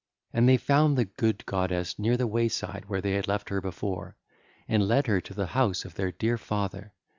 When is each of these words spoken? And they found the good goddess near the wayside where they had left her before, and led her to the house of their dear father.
And 0.33 0.49
they 0.49 0.57
found 0.57 0.97
the 0.97 1.05
good 1.05 1.45
goddess 1.45 1.99
near 1.99 2.17
the 2.17 2.25
wayside 2.25 2.85
where 2.87 3.01
they 3.01 3.11
had 3.11 3.27
left 3.27 3.49
her 3.49 3.61
before, 3.61 4.17
and 4.67 4.87
led 4.87 5.05
her 5.05 5.21
to 5.21 5.33
the 5.35 5.45
house 5.53 5.85
of 5.85 5.93
their 5.93 6.11
dear 6.11 6.39
father. 6.39 6.95